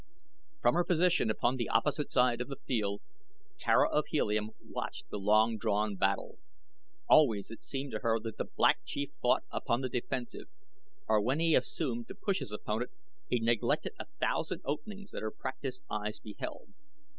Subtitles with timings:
[0.61, 3.01] From her position upon the opposite side of the field
[3.55, 6.39] Tara of Helium watched the long drawn battle.
[7.07, 10.47] Always it seemed to her that the Black Chief fought upon the defensive,
[11.07, 12.89] or when he assumed to push his opponent,
[13.29, 16.73] he neglected a thousand openings that her practiced eye beheld.